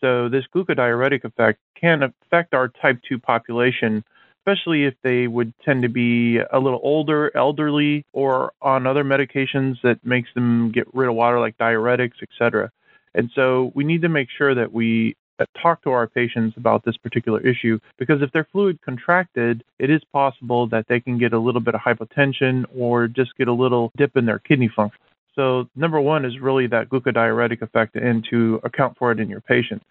[0.00, 4.04] So this glucodiuretic effect can affect our type 2 population,
[4.40, 9.80] especially if they would tend to be a little older, elderly, or on other medications
[9.82, 12.70] that makes them get rid of water like diuretics, etc.
[13.14, 16.84] And so we need to make sure that we uh, talk to our patients about
[16.84, 21.32] this particular issue because if their fluid contracted, it is possible that they can get
[21.32, 25.00] a little bit of hypotension or just get a little dip in their kidney function.
[25.38, 29.40] So, number one is really that glucodiuretic effect and to account for it in your
[29.40, 29.84] patient.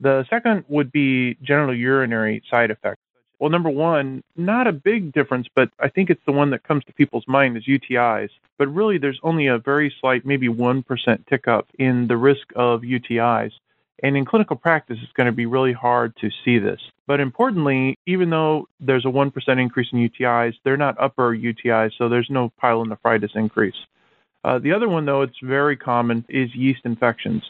[0.00, 3.00] The second would be general urinary side effects.
[3.38, 6.84] Well, number one, not a big difference, but I think it's the one that comes
[6.84, 8.28] to people's mind is UTIs.
[8.58, 12.82] But really, there's only a very slight, maybe 1% tick up in the risk of
[12.82, 13.52] UTIs.
[14.02, 16.80] And in clinical practice, it's going to be really hard to see this.
[17.06, 22.10] But importantly, even though there's a 1% increase in UTIs, they're not upper UTIs, so
[22.10, 23.86] there's no pyelonephritis increase.
[24.44, 27.42] Uh, the other one, though, it's very common, is yeast infections.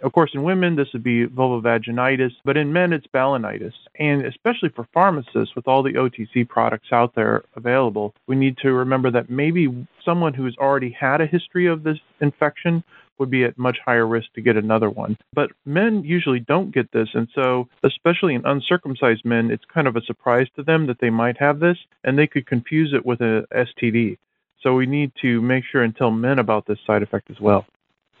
[0.00, 3.72] Of course, in women, this would be vulvovaginitis, but in men, it's balanitis.
[3.98, 8.72] And especially for pharmacists, with all the OTC products out there available, we need to
[8.72, 12.84] remember that maybe someone who's already had a history of this infection
[13.18, 15.18] would be at much higher risk to get another one.
[15.32, 19.96] But men usually don't get this, and so, especially in uncircumcised men, it's kind of
[19.96, 23.20] a surprise to them that they might have this, and they could confuse it with
[23.20, 24.18] a STD.
[24.62, 27.66] So we need to make sure and tell men about this side effect as well.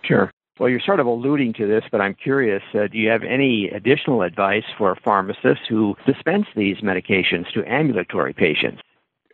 [0.02, 0.32] Sure.
[0.58, 3.68] Well, you're sort of alluding to this, but I'm curious uh, do you have any
[3.68, 8.82] additional advice for pharmacists who dispense these medications to ambulatory patients?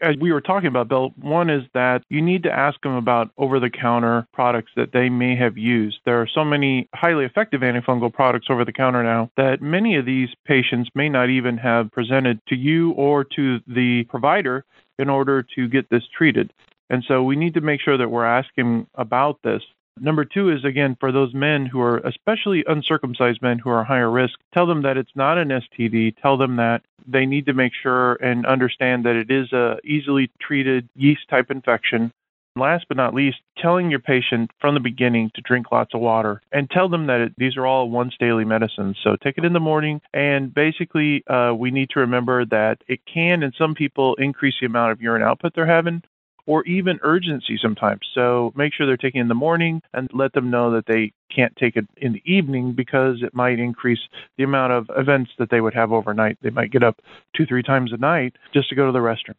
[0.02, 3.30] As we were talking about, Bill, one is that you need to ask them about
[3.38, 5.98] over the counter products that they may have used.
[6.04, 10.04] There are so many highly effective antifungal products over the counter now that many of
[10.04, 14.64] these patients may not even have presented to you or to the provider
[14.98, 16.52] in order to get this treated.
[16.94, 19.62] And so we need to make sure that we're asking about this
[20.00, 24.10] Number two is again for those men who are, especially uncircumcised men who are higher
[24.10, 26.16] risk, tell them that it's not an STD.
[26.20, 30.30] Tell them that they need to make sure and understand that it is a easily
[30.40, 32.10] treated yeast type infection.
[32.56, 36.40] Last but not least, telling your patient from the beginning to drink lots of water
[36.52, 38.96] and tell them that it, these are all once daily medicines.
[39.02, 40.00] So take it in the morning.
[40.12, 44.66] And basically, uh, we need to remember that it can, in some people, increase the
[44.66, 46.02] amount of urine output they're having
[46.46, 48.00] or even urgency sometimes.
[48.14, 51.54] So make sure they're taking in the morning and let them know that they can't
[51.56, 54.00] take it in the evening because it might increase
[54.36, 56.38] the amount of events that they would have overnight.
[56.42, 57.00] They might get up
[57.34, 59.34] two, three times a night just to go to the restroom.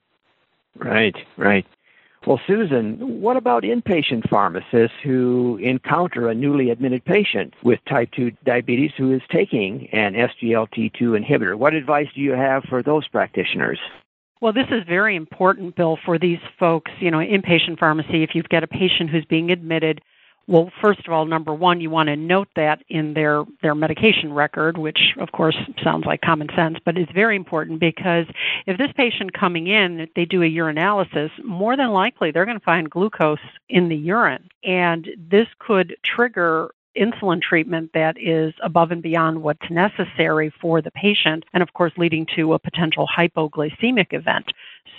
[0.77, 1.65] Right, right.
[2.25, 8.31] Well, Susan, what about inpatient pharmacists who encounter a newly admitted patient with type 2
[8.43, 11.55] diabetes who is taking an SGLT2 inhibitor?
[11.55, 13.79] What advice do you have for those practitioners?
[14.41, 18.23] Well, this is very important, Bill, for these folks, you know, inpatient pharmacy.
[18.23, 20.01] If you've got a patient who's being admitted,
[20.47, 24.31] well, first of all, number one, you want to note that in their, their medication
[24.31, 28.27] record, which of course sounds like common sense, but it's very important because
[28.67, 32.63] if this patient coming in, they do a urinalysis, more than likely they're going to
[32.63, 33.39] find glucose
[33.69, 34.49] in the urine.
[34.63, 40.91] And this could trigger insulin treatment that is above and beyond what's necessary for the
[40.91, 44.45] patient, and of course, leading to a potential hypoglycemic event.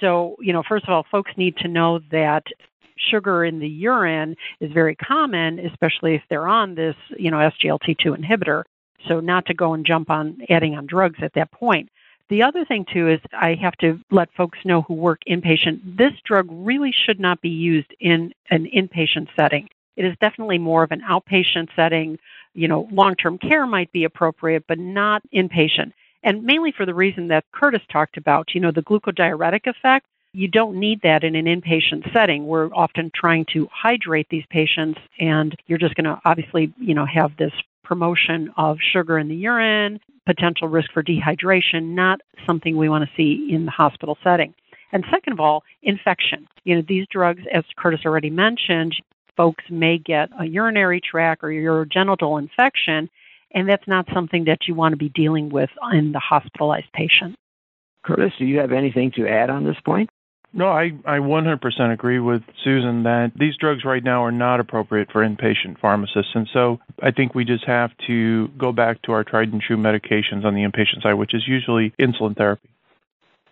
[0.01, 2.45] So, you know, first of all, folks need to know that
[2.97, 8.19] sugar in the urine is very common, especially if they're on this, you know, SGLT2
[8.19, 8.65] inhibitor.
[9.09, 11.91] So, not to go and jump on adding on drugs at that point.
[12.29, 16.13] The other thing, too, is I have to let folks know who work inpatient this
[16.25, 19.69] drug really should not be used in an inpatient setting.
[19.97, 22.19] It is definitely more of an outpatient setting.
[22.55, 25.93] You know, long term care might be appropriate, but not inpatient.
[26.23, 30.07] And mainly for the reason that Curtis talked about, you know, the glucodiuretic effect.
[30.33, 32.47] You don't need that in an inpatient setting.
[32.47, 37.07] We're often trying to hydrate these patients, and you're just going to obviously, you know,
[37.07, 37.53] have this
[37.85, 43.17] promotion of sugar in the urine, potential risk for dehydration, not something we want to
[43.17, 44.53] see in the hospital setting.
[44.93, 46.47] And second of all, infection.
[46.65, 48.95] You know, these drugs, as Curtis already mentioned,
[49.37, 53.09] folks may get a urinary tract or urogenital infection,
[53.53, 57.37] and that's not something that you want to be dealing with in the hospitalized patient.
[58.03, 60.11] Curtis, do you have anything to add on this point?
[60.53, 65.11] No, I, I 100% agree with Susan that these drugs right now are not appropriate
[65.13, 66.33] for inpatient pharmacists.
[66.35, 69.77] And so I think we just have to go back to our tried and true
[69.77, 72.71] medications on the inpatient side, which is usually insulin therapy.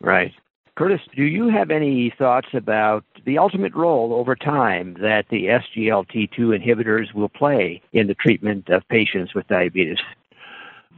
[0.00, 0.32] Right.
[0.76, 6.36] Curtis, do you have any thoughts about the ultimate role over time that the SGLT2
[6.36, 9.98] inhibitors will play in the treatment of patients with diabetes?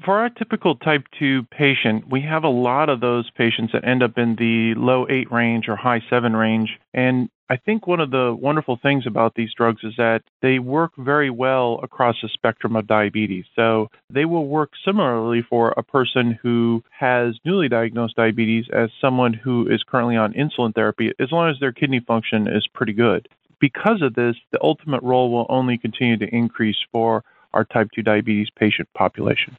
[0.05, 4.03] For our typical type 2 patient, we have a lot of those patients that end
[4.03, 6.79] up in the low 8 range or high 7 range.
[6.95, 10.93] And I think one of the wonderful things about these drugs is that they work
[10.97, 13.45] very well across the spectrum of diabetes.
[13.55, 19.33] So they will work similarly for a person who has newly diagnosed diabetes as someone
[19.33, 23.29] who is currently on insulin therapy, as long as their kidney function is pretty good.
[23.61, 28.03] Because of this, the ultimate role will only continue to increase for our type 2
[28.03, 29.57] diabetes patient population.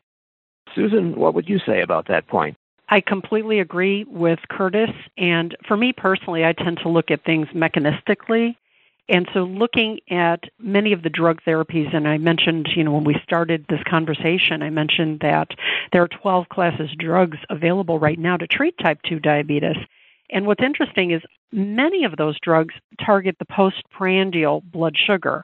[0.78, 2.56] Susan, what would you say about that point?
[2.90, 4.92] I completely agree with Curtis.
[5.18, 8.56] And for me personally, I tend to look at things mechanistically.
[9.10, 13.06] And so looking at many of the drug therapies, and I mentioned, you know, when
[13.06, 15.48] we started this conversation, I mentioned that
[15.92, 19.78] there are 12 classes of drugs available right now to treat type 2 diabetes.
[20.30, 21.22] And what's interesting is
[21.52, 25.44] many of those drugs target the postprandial blood sugar,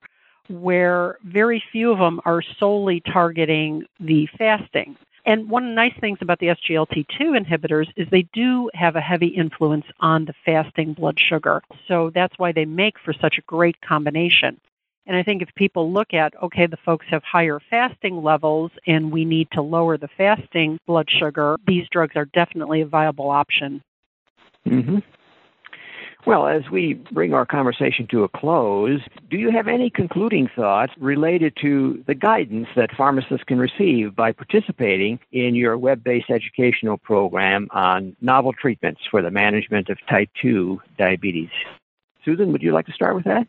[0.50, 4.97] where very few of them are solely targeting the fasting.
[5.25, 9.01] And one of the nice things about the SGLT2 inhibitors is they do have a
[9.01, 11.61] heavy influence on the fasting blood sugar.
[11.87, 14.59] So that's why they make for such a great combination.
[15.05, 19.11] And I think if people look at, okay, the folks have higher fasting levels and
[19.11, 23.81] we need to lower the fasting blood sugar, these drugs are definitely a viable option.
[24.65, 24.99] Mm-hmm.
[26.25, 30.93] Well, as we bring our conversation to a close, do you have any concluding thoughts
[30.97, 36.97] related to the guidance that pharmacists can receive by participating in your web based educational
[36.97, 41.49] program on novel treatments for the management of type 2 diabetes?
[42.23, 43.45] Susan, would you like to start with that?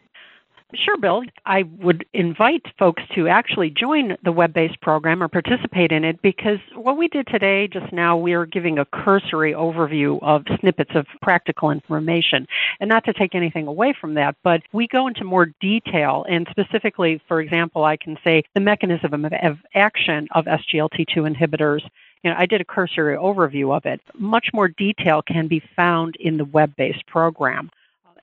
[0.76, 1.22] Sure, Bill.
[1.46, 6.20] I would invite folks to actually join the web based program or participate in it
[6.20, 10.90] because what we did today, just now, we are giving a cursory overview of snippets
[10.94, 12.46] of practical information.
[12.80, 16.24] And not to take anything away from that, but we go into more detail.
[16.28, 21.82] And specifically, for example, I can say the mechanism of action of SGLT2 inhibitors
[22.22, 24.00] you know, I did a cursory overview of it.
[24.14, 27.70] Much more detail can be found in the web-based program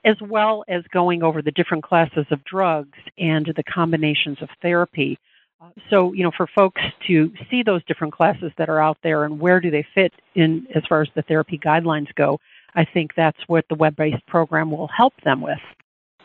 [0.04, 5.18] as well as going over the different classes of drugs and the combinations of therapy.
[5.62, 9.26] Uh, so, you know, for folks to see those different classes that are out there
[9.26, 12.40] and where do they fit in as far as the therapy guidelines go,
[12.74, 15.60] I think that's what the web based program will help them with.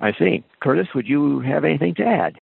[0.00, 0.44] I see.
[0.60, 2.38] Curtis, would you have anything to add?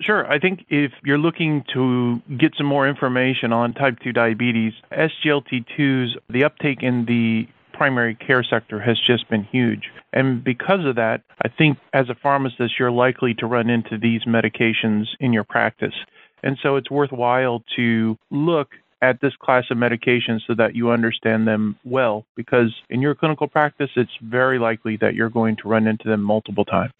[0.00, 0.30] Sure.
[0.30, 6.16] I think if you're looking to get some more information on type 2 diabetes, SGLT2s,
[6.30, 9.90] the uptake in the primary care sector has just been huge.
[10.12, 14.24] And because of that, I think as a pharmacist, you're likely to run into these
[14.24, 15.94] medications in your practice.
[16.42, 18.70] And so it's worthwhile to look
[19.00, 23.46] at this class of medications so that you understand them well because in your clinical
[23.46, 26.92] practice, it's very likely that you're going to run into them multiple times.